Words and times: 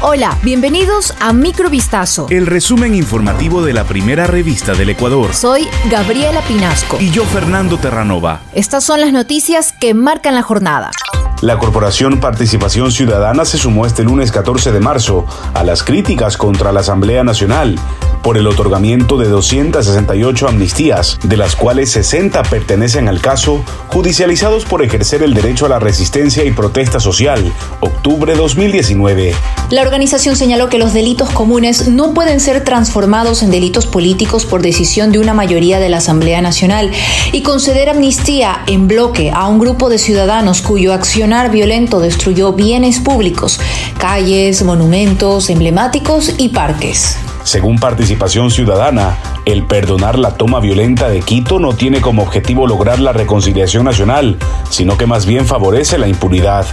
Hola, 0.00 0.38
bienvenidos 0.44 1.12
a 1.18 1.32
Microvistazo. 1.32 2.28
El 2.30 2.46
resumen 2.46 2.94
informativo 2.94 3.62
de 3.62 3.72
la 3.72 3.82
primera 3.82 4.28
revista 4.28 4.74
del 4.74 4.90
Ecuador. 4.90 5.34
Soy 5.34 5.66
Gabriela 5.90 6.40
Pinasco. 6.42 6.98
Y 7.00 7.10
yo, 7.10 7.24
Fernando 7.24 7.78
Terranova. 7.78 8.40
Estas 8.54 8.84
son 8.84 9.00
las 9.00 9.12
noticias 9.12 9.72
que 9.72 9.94
marcan 9.94 10.36
la 10.36 10.42
jornada. 10.42 10.92
La 11.40 11.58
Corporación 11.58 12.20
Participación 12.20 12.92
Ciudadana 12.92 13.44
se 13.44 13.58
sumó 13.58 13.86
este 13.86 14.04
lunes 14.04 14.30
14 14.30 14.70
de 14.70 14.78
marzo 14.78 15.26
a 15.52 15.64
las 15.64 15.82
críticas 15.82 16.36
contra 16.36 16.70
la 16.70 16.80
Asamblea 16.80 17.24
Nacional 17.24 17.76
por 18.28 18.36
el 18.36 18.46
otorgamiento 18.46 19.16
de 19.16 19.26
268 19.26 20.48
amnistías, 20.48 21.18
de 21.22 21.38
las 21.38 21.56
cuales 21.56 21.90
60 21.92 22.42
pertenecen 22.42 23.08
al 23.08 23.22
caso 23.22 23.64
judicializados 23.86 24.66
por 24.66 24.82
ejercer 24.82 25.22
el 25.22 25.32
derecho 25.32 25.64
a 25.64 25.70
la 25.70 25.78
resistencia 25.78 26.44
y 26.44 26.50
protesta 26.50 27.00
social, 27.00 27.50
octubre 27.80 28.34
2019. 28.34 29.34
La 29.70 29.80
organización 29.80 30.36
señaló 30.36 30.68
que 30.68 30.76
los 30.76 30.92
delitos 30.92 31.30
comunes 31.30 31.88
no 31.88 32.12
pueden 32.12 32.38
ser 32.40 32.64
transformados 32.64 33.42
en 33.42 33.50
delitos 33.50 33.86
políticos 33.86 34.44
por 34.44 34.60
decisión 34.60 35.10
de 35.10 35.20
una 35.20 35.32
mayoría 35.32 35.80
de 35.80 35.88
la 35.88 35.96
Asamblea 35.96 36.42
Nacional 36.42 36.90
y 37.32 37.40
conceder 37.40 37.88
amnistía 37.88 38.62
en 38.66 38.88
bloque 38.88 39.30
a 39.30 39.46
un 39.46 39.58
grupo 39.58 39.88
de 39.88 39.96
ciudadanos 39.96 40.60
cuyo 40.60 40.92
accionar 40.92 41.50
violento 41.50 41.98
destruyó 41.98 42.52
bienes 42.52 43.00
públicos, 43.00 43.58
calles, 43.96 44.62
monumentos 44.64 45.48
emblemáticos 45.48 46.34
y 46.36 46.50
parques. 46.50 47.16
Según 47.48 47.78
Participación 47.78 48.50
Ciudadana, 48.50 49.16
el 49.46 49.64
perdonar 49.64 50.18
la 50.18 50.34
toma 50.34 50.60
violenta 50.60 51.08
de 51.08 51.22
Quito 51.22 51.58
no 51.58 51.72
tiene 51.72 52.02
como 52.02 52.20
objetivo 52.20 52.66
lograr 52.66 53.00
la 53.00 53.14
reconciliación 53.14 53.86
nacional, 53.86 54.36
sino 54.68 54.98
que 54.98 55.06
más 55.06 55.24
bien 55.24 55.46
favorece 55.46 55.96
la 55.96 56.08
impunidad. 56.08 56.66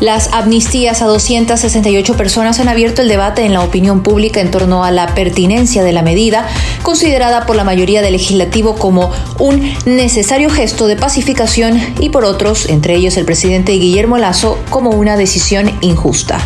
Las 0.00 0.32
amnistías 0.32 1.02
a 1.02 1.06
268 1.06 2.16
personas 2.16 2.60
han 2.60 2.68
abierto 2.68 3.02
el 3.02 3.08
debate 3.08 3.44
en 3.44 3.52
la 3.52 3.62
opinión 3.62 4.04
pública 4.04 4.40
en 4.40 4.52
torno 4.52 4.84
a 4.84 4.92
la 4.92 5.12
pertinencia 5.14 5.82
de 5.82 5.92
la 5.92 6.02
medida, 6.02 6.46
considerada 6.82 7.46
por 7.46 7.56
la 7.56 7.64
mayoría 7.64 8.00
del 8.00 8.12
legislativo 8.12 8.76
como 8.76 9.10
un 9.40 9.72
necesario 9.86 10.50
gesto 10.50 10.86
de 10.86 10.94
pacificación 10.94 11.80
y 11.98 12.10
por 12.10 12.24
otros, 12.24 12.68
entre 12.68 12.94
ellos 12.94 13.16
el 13.16 13.24
presidente 13.24 13.72
Guillermo 13.72 14.18
Lazo, 14.18 14.56
como 14.70 14.90
una 14.90 15.16
decisión 15.16 15.72
injusta. 15.80 16.40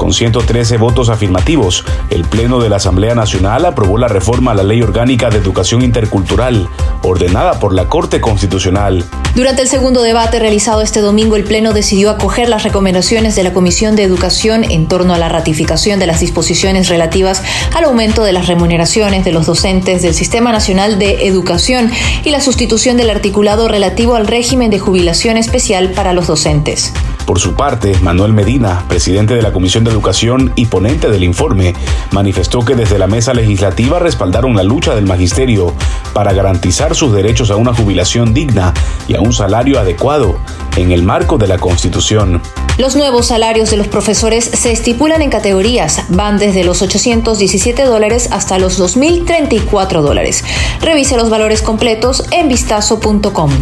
Con 0.00 0.14
113 0.14 0.78
votos 0.78 1.10
afirmativos, 1.10 1.84
el 2.08 2.24
Pleno 2.24 2.58
de 2.58 2.70
la 2.70 2.76
Asamblea 2.76 3.14
Nacional 3.14 3.66
aprobó 3.66 3.98
la 3.98 4.08
reforma 4.08 4.52
a 4.52 4.54
la 4.54 4.62
Ley 4.62 4.80
Orgánica 4.80 5.28
de 5.28 5.36
Educación 5.36 5.82
Intercultural, 5.82 6.70
ordenada 7.02 7.60
por 7.60 7.74
la 7.74 7.86
Corte 7.86 8.18
Constitucional. 8.18 9.04
Durante 9.34 9.60
el 9.60 9.68
segundo 9.68 10.00
debate 10.00 10.38
realizado 10.38 10.80
este 10.80 11.00
domingo, 11.00 11.36
el 11.36 11.44
Pleno 11.44 11.74
decidió 11.74 12.08
acoger 12.08 12.48
las 12.48 12.62
recomendaciones 12.62 12.89
de 12.90 13.44
la 13.44 13.52
Comisión 13.52 13.94
de 13.94 14.02
Educación 14.02 14.64
en 14.64 14.88
torno 14.88 15.14
a 15.14 15.18
la 15.18 15.28
ratificación 15.28 16.00
de 16.00 16.06
las 16.06 16.18
disposiciones 16.18 16.88
relativas 16.88 17.40
al 17.72 17.84
aumento 17.84 18.24
de 18.24 18.32
las 18.32 18.48
remuneraciones 18.48 19.24
de 19.24 19.30
los 19.30 19.46
docentes 19.46 20.02
del 20.02 20.12
Sistema 20.12 20.50
Nacional 20.50 20.98
de 20.98 21.28
Educación 21.28 21.92
y 22.24 22.30
la 22.30 22.40
sustitución 22.40 22.96
del 22.96 23.10
articulado 23.10 23.68
relativo 23.68 24.16
al 24.16 24.26
régimen 24.26 24.72
de 24.72 24.80
jubilación 24.80 25.36
especial 25.36 25.92
para 25.92 26.12
los 26.12 26.26
docentes. 26.26 26.92
Por 27.30 27.38
su 27.38 27.54
parte, 27.54 27.96
Manuel 28.02 28.32
Medina, 28.32 28.84
presidente 28.88 29.34
de 29.34 29.42
la 29.42 29.52
Comisión 29.52 29.84
de 29.84 29.92
Educación 29.92 30.52
y 30.56 30.66
ponente 30.66 31.08
del 31.08 31.22
informe, 31.22 31.74
manifestó 32.10 32.64
que 32.64 32.74
desde 32.74 32.98
la 32.98 33.06
mesa 33.06 33.34
legislativa 33.34 34.00
respaldaron 34.00 34.56
la 34.56 34.64
lucha 34.64 34.96
del 34.96 35.06
magisterio 35.06 35.72
para 36.12 36.32
garantizar 36.32 36.96
sus 36.96 37.12
derechos 37.12 37.52
a 37.52 37.54
una 37.54 37.72
jubilación 37.72 38.34
digna 38.34 38.74
y 39.06 39.14
a 39.14 39.20
un 39.20 39.32
salario 39.32 39.78
adecuado 39.78 40.40
en 40.76 40.90
el 40.90 41.04
marco 41.04 41.38
de 41.38 41.46
la 41.46 41.58
Constitución. 41.58 42.42
Los 42.78 42.96
nuevos 42.96 43.28
salarios 43.28 43.70
de 43.70 43.76
los 43.76 43.86
profesores 43.86 44.44
se 44.46 44.72
estipulan 44.72 45.22
en 45.22 45.30
categorías, 45.30 46.06
van 46.08 46.36
desde 46.36 46.64
los 46.64 46.82
817 46.82 47.84
dólares 47.84 48.28
hasta 48.32 48.58
los 48.58 48.80
2.034 48.80 50.02
dólares. 50.02 50.42
Revise 50.80 51.16
los 51.16 51.30
valores 51.30 51.62
completos 51.62 52.24
en 52.32 52.48
vistazo.com. 52.48 53.52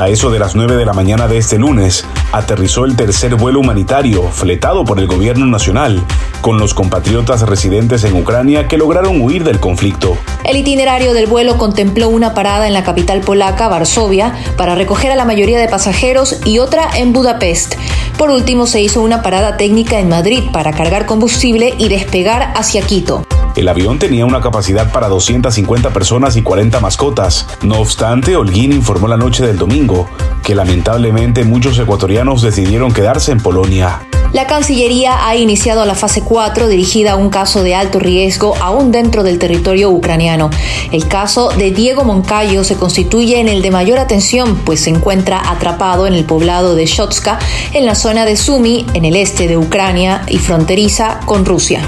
A 0.00 0.08
eso 0.08 0.30
de 0.30 0.38
las 0.38 0.56
9 0.56 0.76
de 0.76 0.86
la 0.86 0.94
mañana 0.94 1.28
de 1.28 1.36
este 1.36 1.58
lunes, 1.58 2.06
aterrizó 2.32 2.86
el 2.86 2.96
tercer 2.96 3.34
vuelo 3.34 3.60
humanitario 3.60 4.22
fletado 4.30 4.82
por 4.86 4.98
el 4.98 5.06
gobierno 5.06 5.44
nacional 5.44 6.02
con 6.40 6.58
los 6.58 6.72
compatriotas 6.72 7.42
residentes 7.42 8.04
en 8.04 8.16
Ucrania 8.16 8.66
que 8.66 8.78
lograron 8.78 9.20
huir 9.20 9.44
del 9.44 9.60
conflicto. 9.60 10.16
El 10.44 10.56
itinerario 10.56 11.12
del 11.12 11.26
vuelo 11.26 11.58
contempló 11.58 12.08
una 12.08 12.32
parada 12.32 12.66
en 12.66 12.72
la 12.72 12.82
capital 12.82 13.20
polaca, 13.20 13.68
Varsovia, 13.68 14.34
para 14.56 14.74
recoger 14.74 15.12
a 15.12 15.16
la 15.16 15.26
mayoría 15.26 15.58
de 15.58 15.68
pasajeros 15.68 16.40
y 16.46 16.60
otra 16.60 16.88
en 16.96 17.12
Budapest. 17.12 17.74
Por 18.16 18.30
último, 18.30 18.66
se 18.66 18.80
hizo 18.80 19.02
una 19.02 19.20
parada 19.20 19.58
técnica 19.58 19.98
en 19.98 20.08
Madrid 20.08 20.44
para 20.50 20.72
cargar 20.72 21.04
combustible 21.04 21.74
y 21.76 21.90
despegar 21.90 22.54
hacia 22.56 22.80
Quito. 22.80 23.26
El 23.56 23.68
avión 23.68 23.98
tenía 23.98 24.26
una 24.26 24.40
capacidad 24.40 24.92
para 24.92 25.08
250 25.08 25.90
personas 25.90 26.36
y 26.36 26.42
40 26.42 26.80
mascotas. 26.80 27.46
No 27.62 27.80
obstante, 27.80 28.36
Holguín 28.36 28.72
informó 28.72 29.08
la 29.08 29.16
noche 29.16 29.46
del 29.46 29.58
domingo 29.58 30.08
que 30.42 30.54
lamentablemente 30.54 31.44
muchos 31.44 31.78
ecuatorianos 31.78 32.42
decidieron 32.42 32.92
quedarse 32.92 33.32
en 33.32 33.40
Polonia. 33.40 34.00
La 34.32 34.46
Cancillería 34.46 35.26
ha 35.26 35.34
iniciado 35.34 35.84
la 35.84 35.96
fase 35.96 36.22
4 36.22 36.68
dirigida 36.68 37.12
a 37.12 37.16
un 37.16 37.30
caso 37.30 37.64
de 37.64 37.74
alto 37.74 37.98
riesgo 37.98 38.54
aún 38.60 38.92
dentro 38.92 39.24
del 39.24 39.40
territorio 39.40 39.90
ucraniano. 39.90 40.50
El 40.92 41.08
caso 41.08 41.48
de 41.48 41.72
Diego 41.72 42.04
Moncayo 42.04 42.62
se 42.62 42.76
constituye 42.76 43.40
en 43.40 43.48
el 43.48 43.60
de 43.60 43.72
mayor 43.72 43.98
atención, 43.98 44.56
pues 44.64 44.82
se 44.82 44.90
encuentra 44.90 45.42
atrapado 45.50 46.06
en 46.06 46.14
el 46.14 46.24
poblado 46.24 46.76
de 46.76 46.86
Shotska, 46.86 47.40
en 47.72 47.86
la 47.86 47.96
zona 47.96 48.24
de 48.24 48.36
Sumy, 48.36 48.86
en 48.94 49.04
el 49.04 49.16
este 49.16 49.48
de 49.48 49.56
Ucrania 49.56 50.22
y 50.28 50.38
fronteriza 50.38 51.18
con 51.26 51.44
Rusia. 51.44 51.82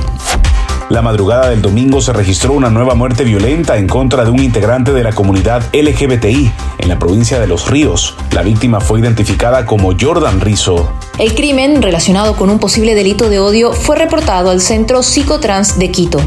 La 0.92 1.00
madrugada 1.00 1.48
del 1.48 1.62
domingo 1.62 2.02
se 2.02 2.12
registró 2.12 2.52
una 2.52 2.68
nueva 2.68 2.94
muerte 2.94 3.24
violenta 3.24 3.78
en 3.78 3.88
contra 3.88 4.24
de 4.26 4.30
un 4.30 4.40
integrante 4.40 4.92
de 4.92 5.02
la 5.02 5.14
comunidad 5.14 5.62
LGBTI 5.72 6.52
en 6.76 6.88
la 6.90 6.98
provincia 6.98 7.40
de 7.40 7.46
Los 7.46 7.70
Ríos. 7.70 8.14
La 8.32 8.42
víctima 8.42 8.78
fue 8.78 9.00
identificada 9.00 9.64
como 9.64 9.94
Jordan 9.98 10.42
Rizzo. 10.42 10.92
El 11.18 11.34
crimen, 11.34 11.80
relacionado 11.80 12.36
con 12.36 12.50
un 12.50 12.58
posible 12.58 12.94
delito 12.94 13.30
de 13.30 13.40
odio, 13.40 13.72
fue 13.72 13.96
reportado 13.96 14.50
al 14.50 14.60
Centro 14.60 15.02
Psicotrans 15.02 15.78
de 15.78 15.90
Quito. 15.90 16.20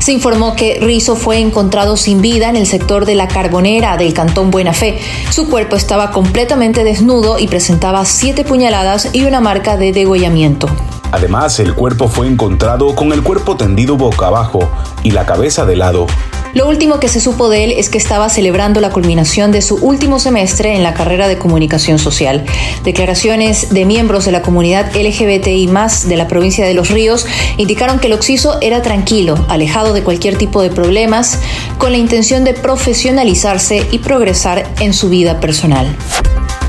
Se 0.00 0.10
informó 0.10 0.56
que 0.56 0.80
Rizzo 0.80 1.14
fue 1.14 1.38
encontrado 1.38 1.96
sin 1.96 2.20
vida 2.20 2.50
en 2.50 2.56
el 2.56 2.66
sector 2.66 3.06
de 3.06 3.14
la 3.14 3.28
Carbonera 3.28 3.96
del 3.96 4.12
Cantón 4.12 4.50
Buena 4.50 4.72
Fe. 4.72 4.98
Su 5.30 5.48
cuerpo 5.48 5.76
estaba 5.76 6.10
completamente 6.10 6.82
desnudo 6.82 7.38
y 7.38 7.46
presentaba 7.46 8.04
siete 8.04 8.42
puñaladas 8.42 9.10
y 9.12 9.22
una 9.22 9.40
marca 9.40 9.76
de 9.76 9.92
degollamiento. 9.92 10.68
Además, 11.12 11.58
el 11.60 11.74
cuerpo 11.74 12.08
fue 12.08 12.26
encontrado 12.26 12.94
con 12.94 13.12
el 13.12 13.22
cuerpo 13.22 13.56
tendido 13.56 13.96
boca 13.96 14.26
abajo 14.26 14.70
y 15.02 15.10
la 15.10 15.26
cabeza 15.26 15.66
de 15.66 15.76
lado. 15.76 16.06
Lo 16.52 16.66
último 16.66 16.98
que 16.98 17.08
se 17.08 17.20
supo 17.20 17.48
de 17.48 17.62
él 17.64 17.72
es 17.76 17.88
que 17.88 17.98
estaba 17.98 18.28
celebrando 18.28 18.80
la 18.80 18.90
culminación 18.90 19.52
de 19.52 19.62
su 19.62 19.76
último 19.76 20.18
semestre 20.18 20.74
en 20.74 20.82
la 20.82 20.94
carrera 20.94 21.28
de 21.28 21.38
comunicación 21.38 22.00
social. 22.00 22.44
Declaraciones 22.82 23.70
de 23.72 23.84
miembros 23.84 24.24
de 24.24 24.32
la 24.32 24.42
comunidad 24.42 24.90
LGBTI 24.96 25.70
de 26.06 26.16
la 26.16 26.26
provincia 26.26 26.66
de 26.66 26.74
Los 26.74 26.90
Ríos 26.90 27.26
indicaron 27.56 28.00
que 28.00 28.08
el 28.08 28.14
occiso 28.14 28.58
era 28.60 28.82
tranquilo, 28.82 29.44
alejado 29.48 29.92
de 29.92 30.02
cualquier 30.02 30.36
tipo 30.36 30.60
de 30.60 30.70
problemas, 30.70 31.38
con 31.78 31.92
la 31.92 31.98
intención 31.98 32.42
de 32.42 32.54
profesionalizarse 32.54 33.86
y 33.92 33.98
progresar 33.98 34.68
en 34.80 34.92
su 34.92 35.08
vida 35.08 35.38
personal. 35.38 35.96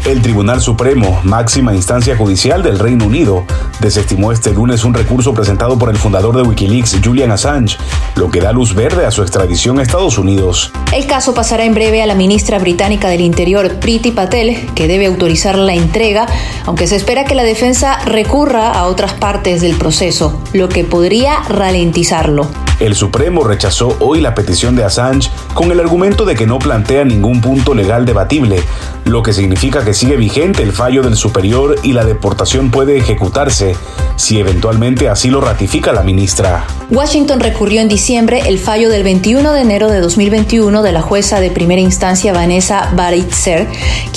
El 0.05 0.23
Tribunal 0.23 0.59
Supremo, 0.61 1.21
máxima 1.23 1.75
instancia 1.75 2.17
judicial 2.17 2.63
del 2.63 2.79
Reino 2.79 3.05
Unido, 3.05 3.45
desestimó 3.79 4.31
este 4.31 4.51
lunes 4.51 4.83
un 4.83 4.95
recurso 4.95 5.31
presentado 5.31 5.77
por 5.77 5.89
el 5.89 5.97
fundador 5.97 6.35
de 6.35 6.41
Wikileaks, 6.41 6.99
Julian 7.03 7.29
Assange, 7.31 7.77
lo 8.15 8.31
que 8.31 8.41
da 8.41 8.51
luz 8.51 8.73
verde 8.73 9.05
a 9.05 9.11
su 9.11 9.21
extradición 9.21 9.77
a 9.77 9.83
Estados 9.83 10.17
Unidos. 10.17 10.71
El 10.91 11.05
caso 11.05 11.35
pasará 11.35 11.65
en 11.65 11.75
breve 11.75 12.01
a 12.01 12.07
la 12.07 12.15
ministra 12.15 12.57
británica 12.57 13.09
del 13.09 13.21
Interior, 13.21 13.75
Priti 13.79 14.09
Patel, 14.09 14.69
que 14.73 14.87
debe 14.87 15.05
autorizar 15.05 15.55
la 15.55 15.75
entrega, 15.75 16.25
aunque 16.65 16.87
se 16.87 16.95
espera 16.95 17.23
que 17.23 17.35
la 17.35 17.43
defensa 17.43 17.99
recurra 18.03 18.71
a 18.71 18.87
otras 18.87 19.13
partes 19.13 19.61
del 19.61 19.75
proceso, 19.75 20.41
lo 20.51 20.67
que 20.67 20.83
podría 20.83 21.43
ralentizarlo. 21.47 22.47
El 22.81 22.95
Supremo 22.95 23.43
rechazó 23.43 23.95
hoy 23.99 24.21
la 24.21 24.33
petición 24.33 24.75
de 24.75 24.83
Assange 24.83 25.29
con 25.53 25.71
el 25.71 25.79
argumento 25.79 26.25
de 26.25 26.33
que 26.33 26.47
no 26.47 26.57
plantea 26.57 27.05
ningún 27.05 27.39
punto 27.39 27.75
legal 27.75 28.07
debatible, 28.07 28.63
lo 29.05 29.21
que 29.21 29.33
significa 29.33 29.85
que 29.85 29.93
sigue 29.93 30.17
vigente 30.17 30.63
el 30.63 30.71
fallo 30.71 31.03
del 31.03 31.15
superior 31.15 31.75
y 31.83 31.93
la 31.93 32.05
deportación 32.05 32.71
puede 32.71 32.97
ejecutarse 32.97 33.75
si 34.15 34.39
eventualmente 34.39 35.09
así 35.09 35.29
lo 35.29 35.41
ratifica 35.41 35.93
la 35.93 36.01
ministra. 36.01 36.65
Washington 36.89 37.39
recurrió 37.39 37.81
en 37.81 37.87
diciembre 37.87 38.43
el 38.47 38.59
fallo 38.59 38.89
del 38.89 39.03
21 39.03 39.53
de 39.53 39.61
enero 39.61 39.89
de 39.89 39.99
2021 39.99 40.81
de 40.81 40.91
la 40.91 41.01
jueza 41.01 41.39
de 41.39 41.51
primera 41.51 41.81
instancia 41.81 42.33
Vanessa 42.33 42.91
Baritzer, 42.95 43.67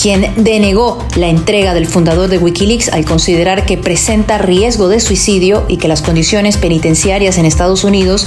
quien 0.01 0.33
denegó 0.37 1.07
la 1.17 1.29
entrega 1.29 1.75
del 1.75 1.87
fundador 1.87 2.29
de 2.29 2.39
Wikileaks 2.39 2.89
al 2.89 3.05
considerar 3.05 3.65
que 3.67 3.79
presenta 3.79 4.39
riesgo 4.39 4.89
de 4.89 5.01
suicidio 5.01 5.65
y 5.69 5.77
que 5.77 5.89
las 5.89 6.03
condiciones 6.03 6.57
penitenciarias 6.57 7.39
en 7.39 7.45
Estados 7.45 7.85
Unidos 7.85 8.27